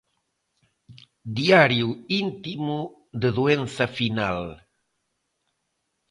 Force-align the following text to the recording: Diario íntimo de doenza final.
Diario 1.39 1.89
íntimo 2.23 2.77
de 3.21 3.29
doenza 3.39 3.85
final. 3.97 4.39